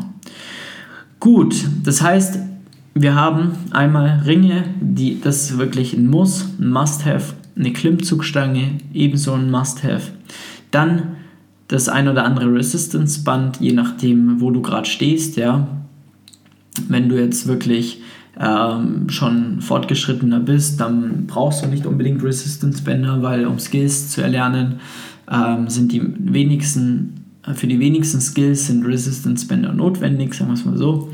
Gut, 1.19 1.55
das 1.83 2.01
heißt, 2.01 2.39
wir 2.95 3.15
haben 3.15 3.51
einmal 3.71 4.23
Ringe, 4.25 4.65
die 4.79 5.19
das 5.19 5.51
ist 5.51 5.57
wirklich 5.57 5.93
ein 5.93 6.07
Muss, 6.07 6.47
ein 6.59 6.69
Must-Have, 6.69 7.33
eine 7.57 7.73
Klimmzugstange, 7.73 8.77
ebenso 8.93 9.33
ein 9.33 9.51
Must-Have. 9.51 10.11
Dann 10.71 11.17
das 11.67 11.89
ein 11.89 12.07
oder 12.07 12.25
andere 12.25 12.53
Resistance-Band, 12.53 13.59
je 13.59 13.73
nachdem, 13.73 14.41
wo 14.41 14.51
du 14.51 14.61
gerade 14.61 14.87
stehst, 14.87 15.37
ja. 15.37 15.67
Wenn 16.87 17.09
du 17.09 17.19
jetzt 17.19 17.47
wirklich 17.47 18.01
ähm, 18.39 19.09
schon 19.09 19.61
fortgeschrittener 19.61 20.39
bist, 20.39 20.79
dann 20.79 21.27
brauchst 21.27 21.63
du 21.63 21.67
nicht 21.67 21.85
unbedingt 21.85 22.23
Resistance-Bänder, 22.23 23.21
weil 23.21 23.45
um 23.45 23.59
Skills 23.59 24.09
zu 24.09 24.21
erlernen, 24.21 24.79
ähm, 25.31 25.69
sind 25.69 25.91
die 25.91 26.01
wenigsten, 26.03 27.25
für 27.53 27.67
die 27.67 27.79
wenigsten 27.79 28.21
Skills 28.21 28.67
sind 28.67 28.85
Resistance-Bänder 28.85 29.73
notwendig, 29.73 30.33
sagen 30.33 30.49
wir 30.49 30.55
es 30.55 30.65
mal 30.65 30.77
so. 30.77 31.11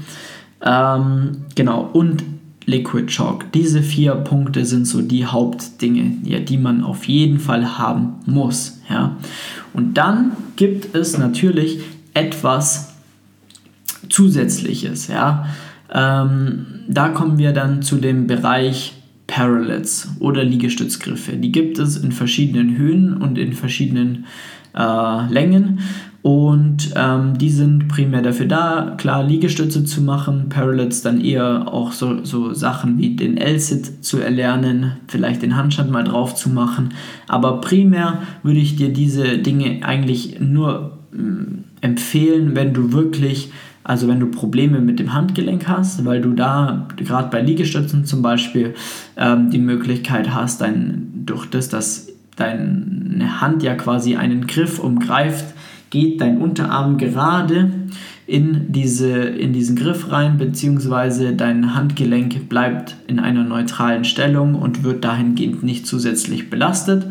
Ähm, 0.64 1.46
genau, 1.56 1.90
und 1.94 2.24
Liquid 2.70 3.08
Chalk. 3.08 3.52
Diese 3.52 3.82
vier 3.82 4.14
Punkte 4.14 4.64
sind 4.64 4.86
so 4.86 5.02
die 5.02 5.26
Hauptdinge, 5.26 6.18
ja, 6.24 6.40
die 6.40 6.58
man 6.58 6.84
auf 6.84 7.06
jeden 7.06 7.40
Fall 7.40 7.78
haben 7.78 8.16
muss. 8.26 8.80
Ja. 8.90 9.18
Und 9.74 9.96
dann 9.96 10.34
gibt 10.56 10.96
es 10.96 11.18
natürlich 11.18 11.80
etwas 12.14 12.94
Zusätzliches. 14.10 15.08
Ja. 15.08 15.48
Ähm, 15.92 16.66
da 16.88 17.10
kommen 17.10 17.38
wir 17.38 17.54
dann 17.54 17.82
zu 17.82 17.98
dem 17.98 18.28
Bereich 18.28 18.94
Parallels 19.26 20.10
oder 20.20 20.44
Liegestützgriffe. 20.44 21.38
Die 21.38 21.52
gibt 21.52 21.80
es 21.80 21.98
in 21.98 22.12
verschiedenen 22.12 22.78
Höhen 22.78 23.18
und 23.18 23.38
in 23.38 23.54
verschiedenen 23.54 24.26
äh, 24.76 25.32
Längen. 25.32 25.80
Und 26.22 26.92
ähm, 26.96 27.38
die 27.38 27.50
sind 27.50 27.88
primär 27.88 28.22
dafür 28.22 28.46
da, 28.46 28.96
klar 28.98 29.24
Liegestütze 29.24 29.86
zu 29.86 30.02
machen, 30.02 30.50
Parallels 30.50 31.02
dann 31.02 31.22
eher 31.22 31.72
auch 31.72 31.94
so, 31.94 32.26
so 32.26 32.54
Sachen 32.54 32.98
wie 32.98 33.16
den 33.16 33.38
L-Sit 33.38 34.04
zu 34.04 34.20
erlernen, 34.20 34.98
vielleicht 35.08 35.42
den 35.42 35.56
Handstand 35.56 35.92
mal 35.92 36.04
drauf 36.04 36.36
zu 36.36 36.50
machen. 36.50 36.90
Aber 37.30 37.62
primär 37.62 38.24
würde 38.44 38.60
ich 38.60 38.76
dir 38.76 38.90
diese 38.90 39.38
Dinge 39.38 39.80
eigentlich 39.84 40.42
nur 40.42 40.98
ähm, 41.14 41.64
empfehlen, 41.80 42.54
wenn 42.54 42.74
du 42.74 42.92
wirklich, 42.92 43.54
also 43.86 44.10
wenn 44.10 44.20
du 44.20 44.28
Probleme 44.28 44.82
mit 44.82 45.00
dem 45.00 45.14
Handgelenk 45.14 45.70
hast, 45.70 46.04
weil 46.04 46.20
du 46.20 46.34
da 46.34 46.90
gerade 46.98 47.30
bei 47.30 47.42
Liegestützen 47.42 48.04
zum 48.04 48.22
Beispiel 48.22 48.74
ähm, 49.16 49.52
die 49.52 49.58
Möglichkeit 49.58 50.34
hast, 50.34 50.60
dein, 50.60 51.24
durch 51.26 51.46
das, 51.46 51.70
dass 51.70 52.10
deine 52.36 53.40
Hand 53.40 53.64
ja 53.64 53.76
quasi 53.76 54.18
einen 54.18 54.48
Griff 54.48 54.80
umgreift, 54.80 55.46
geht 55.90 56.22
dein 56.22 56.40
Unterarm 56.40 56.98
gerade 56.98 57.72
in, 58.28 58.72
diese, 58.72 59.10
in 59.10 59.54
diesen 59.54 59.76
Griff 59.76 60.12
rein, 60.12 60.38
beziehungsweise 60.38 61.34
dein 61.34 61.74
Handgelenk 61.74 62.48
bleibt 62.48 62.96
in 63.08 63.20
einer 63.20 63.44
neutralen 63.44 64.04
Stellung 64.04 64.56
und 64.56 64.84
wird 64.84 65.04
dahingehend 65.04 65.64
nicht 65.64 65.88
zusätzlich 65.88 66.50
belastet. 66.50 67.08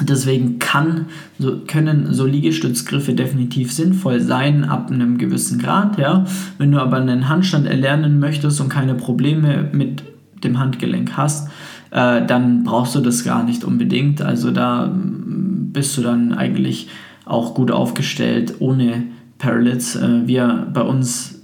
Deswegen 0.00 0.58
kann, 0.58 1.06
so, 1.38 1.60
können 1.68 2.12
so 2.12 2.26
Liegestützgriffe 2.26 3.14
definitiv 3.14 3.72
sinnvoll 3.72 4.20
sein 4.20 4.64
ab 4.64 4.90
einem 4.90 5.18
gewissen 5.18 5.60
Grad. 5.60 5.98
Ja? 5.98 6.24
Wenn 6.58 6.72
du 6.72 6.80
aber 6.80 6.96
einen 6.96 7.28
Handstand 7.28 7.66
erlernen 7.66 8.18
möchtest 8.18 8.60
und 8.60 8.70
keine 8.70 8.94
Probleme 8.94 9.68
mit 9.72 10.02
dem 10.42 10.58
Handgelenk 10.58 11.16
hast, 11.16 11.48
äh, 11.92 12.26
dann 12.26 12.64
brauchst 12.64 12.96
du 12.96 13.00
das 13.00 13.22
gar 13.22 13.44
nicht 13.44 13.62
unbedingt. 13.62 14.20
Also 14.20 14.50
da 14.50 14.88
mm, 14.88 15.70
bist 15.72 15.96
du 15.96 16.02
dann 16.02 16.32
eigentlich 16.32 16.88
auch 17.24 17.54
gut 17.54 17.70
aufgestellt 17.70 18.54
ohne 18.60 19.04
Parallels. 19.38 19.96
Äh, 19.96 20.26
wir 20.26 20.68
bei 20.72 20.82
uns 20.82 21.42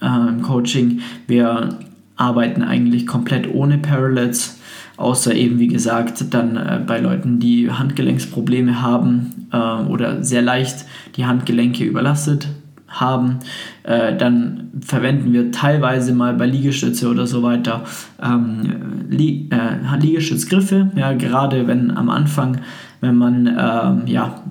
äh, 0.00 0.06
im 0.06 0.42
Coaching, 0.42 1.00
wir 1.26 1.78
arbeiten 2.16 2.62
eigentlich 2.62 3.06
komplett 3.06 3.52
ohne 3.52 3.78
Parallels, 3.78 4.60
außer 4.96 5.34
eben 5.34 5.58
wie 5.58 5.68
gesagt 5.68 6.24
dann 6.34 6.56
äh, 6.56 6.80
bei 6.86 7.00
Leuten, 7.00 7.38
die 7.38 7.70
Handgelenksprobleme 7.70 8.82
haben 8.82 9.48
äh, 9.52 9.56
oder 9.56 10.22
sehr 10.22 10.42
leicht 10.42 10.84
die 11.16 11.24
Handgelenke 11.24 11.84
überlastet 11.84 12.48
haben, 12.90 13.38
äh, 13.84 14.16
dann 14.16 14.70
verwenden 14.80 15.32
wir 15.32 15.52
teilweise 15.52 16.12
mal 16.12 16.34
bei 16.34 16.46
Liegestütze 16.46 17.08
oder 17.08 17.26
so 17.26 17.42
weiter 17.42 17.84
ähm, 18.20 19.06
Lie 19.08 19.48
äh, 19.50 19.96
Liegestützgriffe, 19.98 20.90
ja, 20.96 21.12
gerade 21.12 21.68
wenn 21.68 21.90
am 21.96 22.10
Anfang, 22.10 22.58
wenn 23.00 23.14
man 23.14 23.46
ähm, 23.46 24.02
ja, 24.06 24.42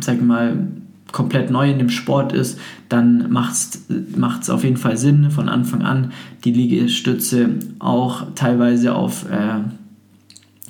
sag 0.00 0.22
mal, 0.22 0.68
komplett 1.12 1.50
neu 1.50 1.70
in 1.70 1.78
dem 1.78 1.90
Sport 1.90 2.32
ist, 2.32 2.58
dann 2.88 3.30
macht 3.30 4.42
es 4.42 4.50
auf 4.50 4.64
jeden 4.64 4.76
Fall 4.76 4.96
Sinn, 4.96 5.30
von 5.30 5.48
Anfang 5.48 5.82
an 5.82 6.12
die 6.44 6.52
Liegestütze 6.52 7.50
auch 7.78 8.26
teilweise 8.34 8.94
auf 8.94 9.24
äh, 9.30 9.60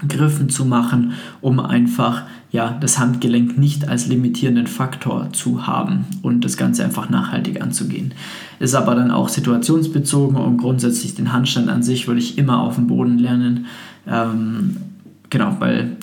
Griffen 0.07 0.51
zu 0.51 0.67
machen, 0.67 1.13
um 1.41 1.61
einfach 1.61 2.25
ja, 2.51 2.77
das 2.81 2.99
Handgelenk 2.99 3.59
nicht 3.59 3.89
als 3.89 4.07
limitierenden 4.07 4.67
Faktor 4.67 5.33
zu 5.33 5.67
haben 5.67 6.05
und 6.23 6.45
das 6.45 6.57
Ganze 6.57 6.85
einfach 6.85 7.09
nachhaltig 7.11 7.61
anzugehen. 7.61 8.13
Ist 8.61 8.75
aber 8.75 8.95
dann 8.95 9.11
auch 9.11 9.29
situationsbezogen 9.29 10.37
und 10.37 10.59
grundsätzlich 10.59 11.15
den 11.15 11.33
Handstand 11.33 11.69
an 11.69 11.83
sich 11.83 12.07
würde 12.07 12.21
ich 12.21 12.39
immer 12.39 12.61
auf 12.61 12.77
dem 12.77 12.87
Boden 12.87 13.19
lernen. 13.19 13.67
Ähm, 14.07 14.77
genau, 15.31 15.57
weil 15.59 15.97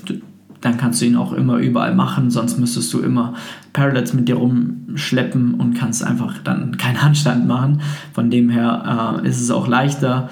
dann 0.62 0.78
kannst 0.78 1.02
du 1.02 1.06
ihn 1.06 1.16
auch 1.16 1.34
immer 1.34 1.58
überall 1.58 1.94
machen, 1.94 2.30
sonst 2.30 2.58
müsstest 2.58 2.94
du 2.94 3.00
immer 3.00 3.34
Parallels 3.74 4.14
mit 4.14 4.28
dir 4.28 4.36
rumschleppen 4.36 5.56
und 5.56 5.74
kannst 5.74 6.04
einfach 6.04 6.38
dann 6.44 6.78
keinen 6.78 7.02
Handstand 7.02 7.48
machen. 7.48 7.82
Von 8.14 8.30
dem 8.30 8.50
her 8.50 9.20
äh, 9.24 9.28
ist 9.28 9.42
es 9.42 9.50
auch 9.52 9.68
leichter 9.68 10.30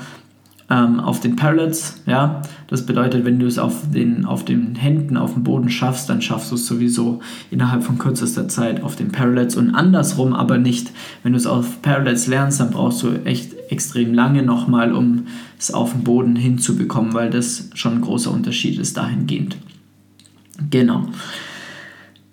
ähm, 0.69 0.99
auf 0.99 1.19
den 1.19 1.35
Parallels, 1.35 2.01
ja. 2.05 2.41
Das 2.67 2.85
bedeutet, 2.85 3.25
wenn 3.25 3.39
du 3.39 3.47
es 3.47 3.57
auf 3.57 3.89
den, 3.91 4.25
auf 4.25 4.45
den 4.45 4.75
Händen 4.75 5.17
auf 5.17 5.33
dem 5.33 5.43
Boden 5.43 5.69
schaffst, 5.69 6.07
dann 6.09 6.21
schaffst 6.21 6.51
du 6.51 6.55
es 6.55 6.67
sowieso 6.67 7.21
innerhalb 7.49 7.83
von 7.83 7.97
kürzester 7.97 8.47
Zeit 8.47 8.83
auf 8.83 8.95
den 8.95 9.11
Parallels 9.11 9.55
und 9.55 9.73
andersrum 9.73 10.33
aber 10.33 10.59
nicht. 10.59 10.91
Wenn 11.23 11.31
du 11.31 11.37
es 11.37 11.47
auf 11.47 11.81
Parallels 11.81 12.27
lernst, 12.27 12.59
dann 12.59 12.69
brauchst 12.69 13.01
du 13.01 13.13
echt 13.25 13.55
extrem 13.71 14.13
lange 14.13 14.43
nochmal, 14.43 14.93
um 14.93 15.25
es 15.57 15.73
auf 15.73 15.93
dem 15.93 16.03
Boden 16.03 16.35
hinzubekommen, 16.35 17.15
weil 17.15 17.31
das 17.31 17.71
schon 17.73 17.95
ein 17.95 18.01
großer 18.01 18.31
Unterschied 18.31 18.77
ist 18.77 18.95
dahingehend. 18.95 19.57
Genau. 20.69 21.07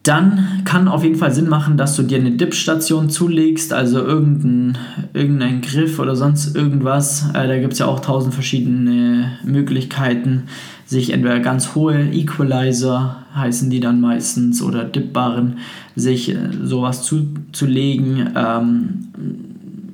Dann 0.03 0.63
kann 0.65 0.87
auf 0.87 1.03
jeden 1.03 1.17
Fall 1.17 1.33
Sinn 1.33 1.49
machen, 1.49 1.77
dass 1.77 1.97
du 1.97 2.05
dir 2.05 2.19
eine 2.19 2.31
Dip-Station 2.31 3.11
zulegst, 3.11 3.73
also 3.73 3.99
irgendein, 3.99 4.79
irgendein 5.15 5.63
Griff 5.63 5.99
oder 5.99 6.15
sonst 6.15 6.55
irgendwas. 6.55 7.31
Äh, 7.31 7.49
da 7.49 7.59
gibt 7.59 7.73
es 7.73 7.81
ja 7.81 7.87
auch 7.87 7.99
tausend 7.99 8.33
verschiedene 8.33 9.33
Möglichkeiten, 9.45 10.45
sich 10.85 11.13
entweder 11.13 11.41
ganz 11.41 11.75
hohe 11.75 12.13
Equalizer 12.13 13.25
heißen 13.35 13.69
die 13.69 13.81
dann 13.81 14.01
meistens 14.01 14.63
oder 14.63 14.85
Dip-Barren, 14.85 15.59
sich 15.97 16.31
äh, 16.31 16.51
sowas 16.63 17.03
zuzulegen. 17.03 18.31
Ähm, 18.37 19.09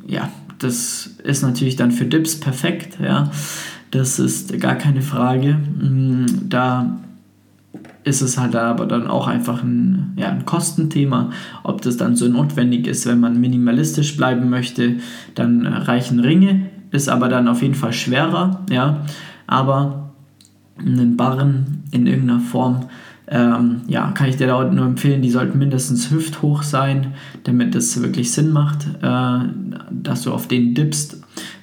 ja, 0.06 0.28
das 0.58 1.06
ist 1.24 1.42
natürlich 1.42 1.76
dann 1.76 1.90
für 1.90 2.04
Dips 2.04 2.38
perfekt, 2.38 2.98
ja. 3.02 3.30
Das 3.90 4.18
ist 4.18 4.58
gar 4.60 4.74
keine 4.74 5.02
Frage. 5.02 5.54
Mm, 5.54 6.26
da 6.48 6.98
ist 8.04 8.21
es 8.21 8.38
halt 8.38 8.56
aber 8.56 8.87
dann 8.87 9.06
auch 9.06 9.28
einfach 9.28 9.62
ein, 9.62 10.12
ja, 10.16 10.28
ein 10.28 10.44
Kostenthema. 10.44 11.30
Ob 11.62 11.82
das 11.82 11.97
dann 11.97 12.16
so 12.16 12.28
notwendig 12.28 12.87
ist, 12.87 13.06
wenn 13.06 13.21
man 13.21 13.40
minimalistisch 13.40 14.16
bleiben 14.16 14.50
möchte, 14.50 14.97
dann 15.35 15.66
reichen 15.66 16.21
Ringe, 16.21 16.68
ist 16.90 17.09
aber 17.09 17.28
dann 17.28 17.49
auf 17.49 17.62
jeden 17.62 17.75
Fall 17.75 17.92
schwerer, 17.92 18.61
ja. 18.71 19.04
Aber 19.47 20.12
einen 20.78 21.16
Barren 21.16 21.85
in 21.90 22.06
irgendeiner 22.06 22.40
Form, 22.40 22.87
ähm, 23.28 23.82
ja, 23.87 24.11
kann 24.11 24.28
ich 24.28 24.37
dir 24.37 24.47
da 24.47 24.64
nur 24.64 24.85
empfehlen, 24.85 25.23
die 25.23 25.30
sollten 25.30 25.59
mindestens 25.59 26.11
hüfthoch 26.11 26.62
sein, 26.62 27.14
damit 27.44 27.75
es 27.75 28.02
wirklich 28.02 28.32
Sinn 28.32 28.52
macht, 28.52 28.87
äh, 29.00 29.38
dass 29.90 30.23
du 30.23 30.32
auf 30.32 30.49
den 30.49 30.75
dippst 30.75 31.22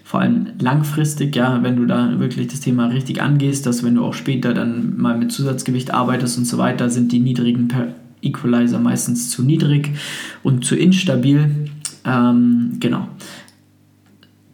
vor 0.09 0.21
allem 0.21 0.47
langfristig, 0.59 1.35
ja, 1.35 1.61
wenn 1.61 1.75
du 1.75 1.85
da 1.85 2.19
wirklich 2.19 2.47
das 2.47 2.61
Thema 2.61 2.87
richtig 2.87 3.21
angehst, 3.21 3.67
dass 3.67 3.83
wenn 3.83 3.93
du 3.93 4.03
auch 4.03 4.15
später 4.15 4.55
dann 4.55 4.97
mal 4.97 5.15
mit 5.15 5.31
Zusatzgewicht 5.31 5.93
arbeitest 5.93 6.39
und 6.39 6.45
so 6.45 6.57
weiter, 6.57 6.89
sind 6.89 7.11
die 7.11 7.19
niedrigen 7.19 7.67
per 7.67 7.89
Equalizer 8.23 8.79
meistens 8.79 9.29
zu 9.29 9.43
niedrig 9.43 9.91
und 10.41 10.65
zu 10.65 10.75
instabil. 10.75 11.69
Ähm, 12.05 12.77
genau. 12.79 13.07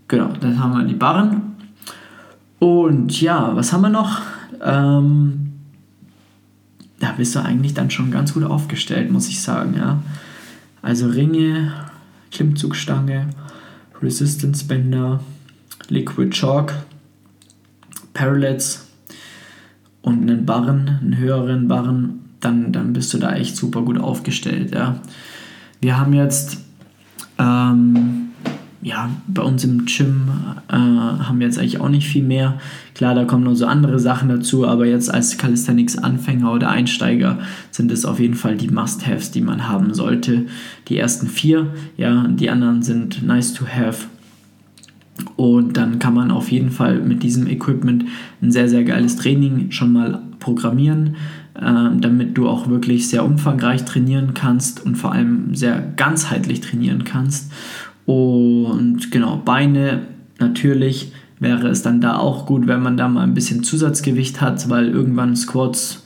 Genau, 0.10 0.34
dann 0.42 0.60
haben 0.60 0.78
wir 0.78 0.84
die 0.84 0.94
Barren. 0.94 1.56
Und 2.60 3.22
ja, 3.22 3.56
was 3.56 3.72
haben 3.72 3.84
wir 3.84 3.90
noch? 3.90 4.24
Ähm, 4.62 5.54
da 7.00 7.14
bist 7.14 7.34
du 7.34 7.40
eigentlich 7.40 7.74
dann 7.74 7.90
schon 7.90 8.12
ganz 8.12 8.34
gut 8.34 8.44
aufgestellt, 8.44 9.10
muss 9.10 9.30
ich 9.30 9.42
sagen, 9.42 9.76
ja. 9.78 10.04
Also 10.82 11.08
Ringe, 11.08 11.72
Klimmzugstange, 12.30 13.28
Resistance 14.02 14.66
Bänder, 14.66 15.22
Liquid 15.90 16.32
Chalk, 16.32 16.74
Parallels 18.14 18.88
und 20.02 20.22
einen 20.22 20.46
Barren, 20.46 21.00
einen 21.02 21.18
höheren 21.18 21.68
Barren, 21.68 22.22
dann, 22.40 22.72
dann 22.72 22.94
bist 22.94 23.14
du 23.14 23.18
da 23.18 23.34
echt 23.34 23.56
super 23.56 23.82
gut 23.82 24.00
aufgestellt. 24.00 24.74
Ja. 24.74 25.00
Wir 25.82 25.98
haben 25.98 26.14
jetzt 26.14 26.58
ähm, 27.38 28.26
ja, 28.86 29.10
bei 29.28 29.42
uns 29.42 29.64
im 29.64 29.86
Gym 29.86 30.30
äh, 30.68 30.76
haben 30.76 31.40
wir 31.40 31.48
jetzt 31.48 31.58
eigentlich 31.58 31.82
auch 31.82 31.90
nicht 31.90 32.08
viel 32.08 32.24
mehr. 32.24 32.60
Klar, 32.94 33.16
da 33.16 33.26
kommen 33.26 33.44
noch 33.44 33.56
so 33.56 33.66
andere 33.66 33.98
Sachen 33.98 34.30
dazu, 34.30 34.68
aber 34.68 34.86
jetzt 34.86 35.12
als 35.12 35.40
Calisthenics-Anfänger 35.40 36.54
oder 36.54 36.70
Einsteiger 36.70 37.40
sind 37.72 37.92
es 37.92 38.06
auf 38.06 38.20
jeden 38.20 38.36
Fall 38.36 38.58
die 38.58 38.68
Must-Haves, 38.68 39.32
die 39.32 39.42
man 39.42 39.68
haben 39.68 39.96
sollte. 39.96 40.46
Die 40.88 41.00
ersten 41.00 41.26
vier, 41.26 41.74
ja, 41.98 42.28
die 42.28 42.52
anderen 42.52 42.84
sind 42.84 43.24
nice 43.26 43.56
to 43.56 43.66
have. 43.66 44.06
Und 45.36 45.76
dann 45.76 46.00
kann 46.00 46.14
man 46.14 46.32
auf 46.32 46.52
jeden 46.52 46.72
Fall 46.72 47.00
mit 47.00 47.22
diesem 47.24 47.48
Equipment 47.48 48.06
ein 48.42 48.52
sehr, 48.52 48.70
sehr 48.70 48.84
geiles 48.84 49.18
Training 49.18 49.72
schon 49.72 49.92
mal 49.92 50.22
programmieren, 50.40 51.16
äh, 51.56 51.90
damit 52.00 52.38
du 52.38 52.48
auch 52.48 52.70
wirklich 52.70 53.10
sehr 53.10 53.26
umfangreich 53.26 53.84
trainieren 53.84 54.34
kannst 54.34 54.86
und 54.86 54.96
vor 54.96 55.12
allem 55.12 55.54
sehr 55.54 55.82
ganzheitlich 55.98 56.62
trainieren 56.62 57.04
kannst. 57.04 57.52
Und 58.06 59.12
genau, 59.12 59.42
Beine 59.44 60.04
natürlich 60.40 61.12
wäre 61.40 61.68
es 61.68 61.82
dann 61.82 62.00
da 62.00 62.18
auch 62.18 62.46
gut, 62.46 62.68
wenn 62.68 62.82
man 62.82 62.96
da 62.96 63.10
mal 63.10 63.24
ein 63.24 63.34
bisschen 63.34 63.64
Zusatzgewicht 63.64 64.40
hat, 64.42 64.70
weil 64.70 64.90
irgendwann 64.90 65.36
Squats 65.36 66.05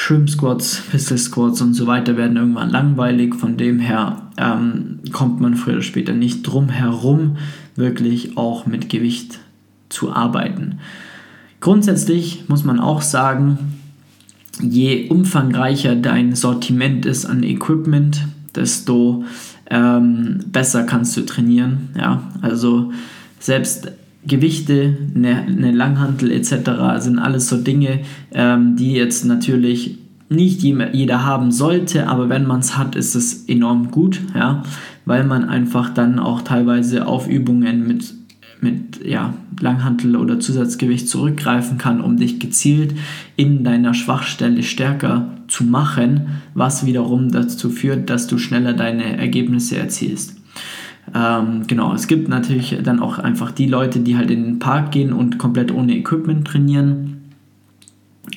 Shrimp 0.00 0.30
Squats, 0.30 0.80
Pistol 0.92 1.18
Squats 1.18 1.60
und 1.60 1.74
so 1.74 1.88
weiter 1.88 2.16
werden 2.16 2.36
irgendwann 2.36 2.70
langweilig. 2.70 3.34
Von 3.34 3.56
dem 3.56 3.80
her 3.80 4.30
ähm, 4.36 5.00
kommt 5.12 5.40
man 5.40 5.56
früher 5.56 5.74
oder 5.74 5.82
später 5.82 6.12
nicht 6.12 6.44
drum 6.44 6.68
herum, 6.68 7.36
wirklich 7.74 8.36
auch 8.36 8.64
mit 8.64 8.88
Gewicht 8.88 9.40
zu 9.88 10.12
arbeiten. 10.12 10.78
Grundsätzlich 11.58 12.44
muss 12.46 12.62
man 12.62 12.78
auch 12.78 13.02
sagen, 13.02 13.58
je 14.60 15.08
umfangreicher 15.08 15.96
dein 15.96 16.36
Sortiment 16.36 17.04
ist 17.04 17.26
an 17.26 17.42
Equipment, 17.42 18.20
desto 18.54 19.24
ähm, 19.68 20.44
besser 20.46 20.84
kannst 20.84 21.16
du 21.16 21.22
trainieren. 21.22 21.88
Ja? 21.98 22.22
Also 22.40 22.92
selbst 23.40 23.90
Gewichte, 24.26 24.96
eine, 25.14 25.42
eine 25.42 25.72
Langhantel 25.72 26.32
etc. 26.32 26.70
sind 26.98 27.18
alles 27.18 27.48
so 27.48 27.56
Dinge, 27.56 28.00
ähm, 28.32 28.76
die 28.76 28.92
jetzt 28.92 29.24
natürlich 29.24 29.98
nicht 30.28 30.62
jeder 30.62 31.24
haben 31.24 31.52
sollte, 31.52 32.06
aber 32.06 32.28
wenn 32.28 32.46
man 32.46 32.60
es 32.60 32.76
hat, 32.76 32.96
ist 32.96 33.14
es 33.14 33.44
enorm 33.48 33.90
gut, 33.90 34.20
ja, 34.34 34.62
weil 35.06 35.24
man 35.24 35.48
einfach 35.48 35.88
dann 35.94 36.18
auch 36.18 36.42
teilweise 36.42 37.06
auf 37.06 37.28
Übungen 37.28 37.86
mit, 37.86 38.12
mit 38.60 39.04
ja, 39.06 39.32
Langhantel 39.60 40.16
oder 40.16 40.38
Zusatzgewicht 40.38 41.08
zurückgreifen 41.08 41.78
kann, 41.78 42.02
um 42.02 42.18
dich 42.18 42.40
gezielt 42.40 42.94
in 43.36 43.64
deiner 43.64 43.94
Schwachstelle 43.94 44.62
stärker 44.62 45.32
zu 45.48 45.64
machen, 45.64 46.42
was 46.52 46.84
wiederum 46.84 47.30
dazu 47.30 47.70
führt, 47.70 48.10
dass 48.10 48.26
du 48.26 48.36
schneller 48.36 48.74
deine 48.74 49.16
Ergebnisse 49.16 49.78
erzielst. 49.78 50.36
Ähm, 51.14 51.66
genau, 51.66 51.94
es 51.94 52.06
gibt 52.06 52.28
natürlich 52.28 52.78
dann 52.82 53.00
auch 53.00 53.18
einfach 53.18 53.50
die 53.50 53.66
Leute, 53.66 54.00
die 54.00 54.16
halt 54.16 54.30
in 54.30 54.44
den 54.44 54.58
Park 54.58 54.92
gehen 54.92 55.12
und 55.12 55.38
komplett 55.38 55.72
ohne 55.72 55.96
Equipment 55.96 56.46
trainieren 56.46 57.18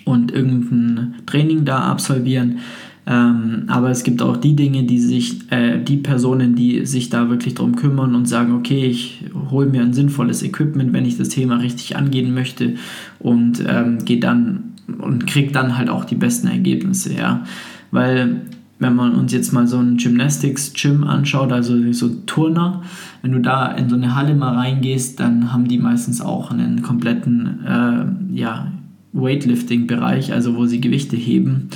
und 0.06 0.32
irgendein 0.32 1.16
Training 1.26 1.66
da 1.66 1.80
absolvieren. 1.80 2.60
Ähm, 3.08 3.64
aber 3.68 3.90
es 3.90 4.04
gibt 4.04 4.22
auch 4.22 4.38
die 4.38 4.56
Dinge, 4.56 4.84
die 4.84 5.00
sich, 5.00 5.52
äh, 5.52 5.80
die 5.84 5.98
Personen, 5.98 6.56
die 6.56 6.86
sich 6.86 7.10
da 7.10 7.30
wirklich 7.30 7.56
darum 7.56 7.76
kümmern 7.76 8.14
und 8.14 8.28
sagen, 8.28 8.54
okay, 8.54 8.86
ich 8.86 9.26
hole 9.50 9.68
mir 9.68 9.82
ein 9.82 9.94
sinnvolles 9.94 10.44
Equipment, 10.44 10.94
wenn 10.94 11.06
ich 11.06 11.18
das 11.18 11.30
Thema 11.30 11.56
richtig 11.56 11.98
angehen 11.98 12.34
möchte 12.34 12.76
und 13.20 13.64
ähm, 13.68 14.06
gehe 14.06 14.20
dann 14.20 14.76
und 15.00 15.26
kriege 15.26 15.52
dann 15.52 15.78
halt 15.78 15.90
auch 15.90 16.06
die 16.06 16.16
besten 16.16 16.48
Ergebnisse, 16.48 17.14
ja. 17.14 17.44
Weil 17.92 18.42
wenn 18.82 18.96
man 18.96 19.14
uns 19.14 19.32
jetzt 19.32 19.54
mal 19.54 19.68
so 19.68 19.78
ein 19.78 19.98
Gymnastics-Gym 19.98 21.04
anschaut, 21.04 21.52
also 21.52 21.94
so 21.94 22.10
Turner, 22.26 22.82
wenn 23.22 23.32
du 23.32 23.40
da 23.40 23.68
in 23.68 23.90
so 23.90 23.96
eine 23.96 24.16
Halle 24.16 24.34
mal 24.34 24.56
reingehst, 24.56 25.20
dann 25.20 25.54
haben 25.54 25.68
die 25.68 25.78
meistens 25.78 26.20
auch 26.20 26.50
einen 26.50 26.82
kompletten 26.82 27.64
äh, 27.64 28.36
ja, 28.36 28.72
Weightlifting-Bereich, 29.14 30.34
also 30.34 30.56
wo 30.56 30.66
sie 30.66 30.82
Gewichte 30.82 31.16
heben 31.16 31.70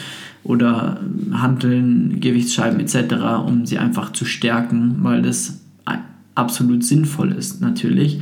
oder 0.44 1.00
Hanteln, 1.32 2.20
Gewichtsscheiben 2.20 2.80
etc., 2.80 3.16
um 3.46 3.68
sie 3.68 3.78
einfach 3.78 4.12
zu 4.12 4.26
stärken, 4.26 4.98
weil 5.02 5.22
das 5.22 5.62
absolut 6.34 6.84
sinnvoll 6.84 7.34
ist 7.34 7.62
natürlich. 7.62 8.20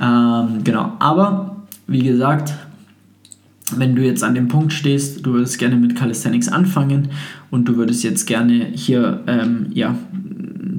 Ähm, 0.00 0.64
genau, 0.64 0.92
aber 0.98 1.66
wie 1.86 2.02
gesagt, 2.02 2.54
wenn 3.76 3.94
du 3.94 4.02
jetzt 4.02 4.24
an 4.24 4.34
dem 4.34 4.48
Punkt 4.48 4.72
stehst, 4.72 5.24
du 5.26 5.32
würdest 5.34 5.58
gerne 5.58 5.76
mit 5.76 5.96
Calisthenics 5.96 6.48
anfangen 6.48 7.08
und 7.50 7.68
du 7.68 7.76
würdest 7.76 8.02
jetzt 8.04 8.26
gerne 8.26 8.66
hier 8.72 9.22
ähm, 9.26 9.66
ja, 9.72 9.96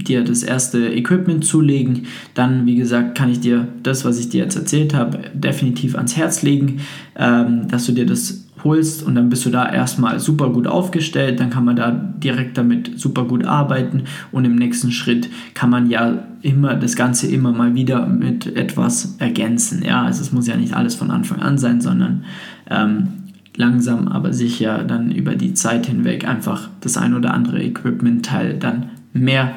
dir 0.09 0.23
das 0.23 0.43
erste 0.43 0.89
Equipment 0.89 1.45
zulegen, 1.45 2.07
dann 2.33 2.65
wie 2.65 2.75
gesagt 2.75 3.17
kann 3.17 3.29
ich 3.29 3.39
dir 3.39 3.67
das, 3.83 4.05
was 4.05 4.19
ich 4.19 4.29
dir 4.29 4.43
jetzt 4.43 4.55
erzählt 4.55 4.93
habe, 4.93 5.19
definitiv 5.33 5.95
ans 5.95 6.17
Herz 6.17 6.41
legen, 6.41 6.79
ähm, 7.15 7.67
dass 7.67 7.85
du 7.85 7.91
dir 7.91 8.05
das 8.05 8.48
holst 8.63 9.03
und 9.03 9.15
dann 9.15 9.29
bist 9.29 9.45
du 9.45 9.49
da 9.49 9.71
erstmal 9.71 10.19
super 10.19 10.49
gut 10.49 10.67
aufgestellt, 10.67 11.39
dann 11.39 11.49
kann 11.49 11.65
man 11.65 11.75
da 11.75 11.91
direkt 11.91 12.57
damit 12.57 12.99
super 12.99 13.25
gut 13.25 13.45
arbeiten 13.45 14.03
und 14.31 14.45
im 14.45 14.55
nächsten 14.55 14.91
Schritt 14.91 15.29
kann 15.53 15.69
man 15.69 15.89
ja 15.89 16.23
immer 16.41 16.75
das 16.75 16.95
Ganze 16.95 17.27
immer 17.27 17.51
mal 17.51 17.75
wieder 17.75 18.05
mit 18.07 18.55
etwas 18.55 19.15
ergänzen. 19.19 19.83
Ja, 19.83 20.03
also 20.03 20.21
es 20.21 20.31
muss 20.31 20.47
ja 20.47 20.55
nicht 20.55 20.73
alles 20.73 20.95
von 20.95 21.11
Anfang 21.11 21.41
an 21.41 21.57
sein, 21.57 21.81
sondern 21.81 22.23
ähm, 22.69 23.07
langsam 23.55 24.07
aber 24.07 24.31
sicher 24.31 24.83
dann 24.83 25.11
über 25.11 25.35
die 25.35 25.53
Zeit 25.53 25.85
hinweg 25.85 26.27
einfach 26.27 26.69
das 26.81 26.97
ein 26.97 27.13
oder 27.13 27.33
andere 27.33 27.61
Equipment-Teil 27.61 28.57
dann 28.57 28.91
mehr 29.11 29.51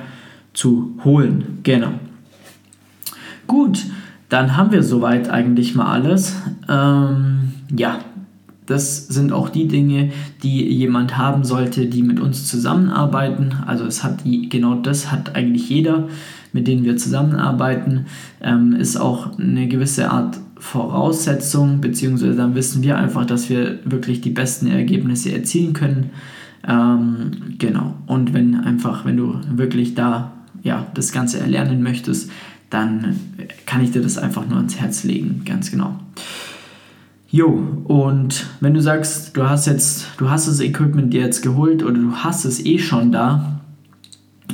zu 0.55 0.99
holen. 1.05 1.61
Genau. 1.63 1.93
Gut, 3.47 3.85
dann 4.29 4.57
haben 4.57 4.73
wir 4.73 4.83
soweit 4.83 5.31
eigentlich 5.31 5.75
mal 5.75 5.87
alles. 5.87 6.37
Ähm, 6.69 7.53
ja, 7.77 7.99
das 8.73 9.07
sind 9.07 9.33
auch 9.33 9.51
die 9.51 9.69
Dinge, 9.69 10.11
die 10.43 10.67
jemand 10.67 11.19
haben 11.19 11.45
sollte, 11.45 11.87
die 11.87 12.03
mit 12.03 12.19
uns 12.21 12.47
zusammenarbeiten. 12.47 13.55
Also 13.67 13.85
es 13.85 14.03
hat 14.03 14.25
genau 14.25 14.77
das 14.77 15.13
hat 15.13 15.37
eigentlich 15.37 15.69
jeder, 15.69 16.09
mit 16.53 16.67
dem 16.67 16.85
wir 16.85 16.97
zusammenarbeiten. 16.97 18.07
Ähm, 18.41 18.73
ist 18.75 18.97
auch 18.97 19.39
eine 19.39 19.69
gewisse 19.69 20.11
Art 20.11 20.41
Voraussetzung, 20.57 21.81
beziehungsweise 21.81 22.35
dann 22.35 22.55
wissen 22.55 22.83
wir 22.83 22.97
einfach, 22.97 23.27
dass 23.27 23.51
wir 23.51 23.81
wirklich 23.85 24.21
die 24.21 24.31
besten 24.31 24.69
Ergebnisse 24.69 25.33
erzielen 25.33 25.73
können. 25.73 26.11
Ähm, 26.67 27.57
genau. 27.59 27.95
Und 28.07 28.33
wenn 28.33 28.55
einfach, 28.55 29.05
wenn 29.05 29.17
du 29.17 29.41
wirklich 29.55 29.95
da 29.95 30.33
ja, 30.63 30.87
das 30.95 31.13
Ganze 31.13 31.41
erlernen 31.41 31.83
möchtest, 31.83 32.31
dann 32.71 33.17
kann 33.67 33.83
ich 33.85 33.91
dir 33.91 34.01
das 34.01 34.17
einfach 34.17 34.47
nur 34.47 34.57
ans 34.57 34.77
Herz 34.77 35.05
legen, 35.05 35.43
ganz 35.45 35.71
genau. 35.71 35.99
Jo, 37.35 37.49
und 37.85 38.47
wenn 38.61 38.75
du 38.75 38.83
sagst, 38.83 39.35
du 39.39 39.49
hast 39.49 39.67
jetzt, 39.67 40.07
du 40.19 40.29
hast 40.29 40.49
das 40.49 40.61
Equipment 40.61 41.15
dir 41.15 41.23
jetzt 41.23 41.41
geholt 41.41 41.83
oder 41.83 41.95
du 41.95 42.13
hast 42.17 42.45
es 42.45 42.63
eh 42.67 42.79
schon 42.79 43.11
da 43.11 43.63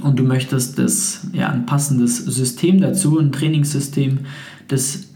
und 0.01 0.17
du 0.17 0.23
möchtest 0.23 0.79
das, 0.79 1.27
ja, 1.33 1.49
ein 1.49 1.67
passendes 1.67 2.19
System 2.19 2.81
dazu, 2.81 3.19
ein 3.19 3.33
Trainingssystem, 3.33 4.21
das 4.69 5.09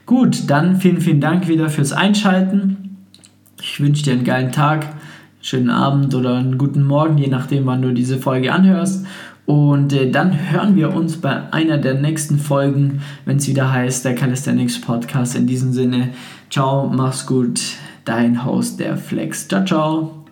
Gut, 0.07 0.49
dann 0.49 0.77
vielen, 0.77 1.01
vielen 1.01 1.21
Dank 1.21 1.49
wieder 1.49 1.69
fürs 1.69 1.93
Einschalten. 1.93 2.97
Ich 3.61 3.81
wünsche 3.81 4.05
dir 4.05 4.13
einen 4.13 4.25
geilen 4.25 4.53
Tag, 4.53 4.87
schönen 5.41 5.71
Abend 5.71 6.15
oder 6.15 6.37
einen 6.37 6.59
guten 6.59 6.85
Morgen, 6.85 7.19
je 7.19 7.27
nachdem, 7.27 7.67
wann 7.67 7.83
du 7.83 7.93
diese 7.93 8.19
Folge 8.19 8.53
anhörst. 8.53 9.05
Und 9.47 9.93
äh, 9.93 10.11
dann 10.11 10.51
hören 10.51 10.77
wir 10.77 10.95
uns 10.95 11.21
bei 11.21 11.53
einer 11.53 11.79
der 11.79 11.95
nächsten 11.95 12.39
Folgen, 12.39 13.03
wenn 13.25 13.39
es 13.39 13.49
wieder 13.49 13.73
heißt, 13.73 14.05
der 14.05 14.15
Calisthenics 14.15 14.81
Podcast. 14.81 15.35
In 15.37 15.49
diesem 15.49 15.73
Sinne, 15.73 16.11
ciao, 16.51 16.89
mach's 16.89 17.27
gut, 17.27 17.61
dein 18.05 18.45
Host, 18.45 18.79
der 18.79 18.97
Flex. 18.97 19.49
Ciao, 19.49 19.65
ciao. 19.65 20.26